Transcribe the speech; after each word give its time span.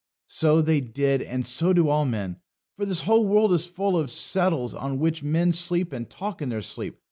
So 0.25 0.63
they 0.63 0.81
did, 0.81 1.21
and 1.21 1.45
so 1.45 1.73
do 1.73 1.87
all 1.89 2.05
men. 2.05 2.37
For 2.75 2.87
this 2.87 3.01
whole 3.03 3.23
world 3.23 3.53
is 3.53 3.67
full 3.67 3.95
of 3.95 4.09
settles 4.09 4.73
on 4.73 4.97
which 4.97 5.21
men 5.21 5.53
sleep 5.53 5.93
and 5.93 6.09
talk 6.09 6.41
in 6.41 6.49
their 6.49 6.63
sleep. 6.63 6.97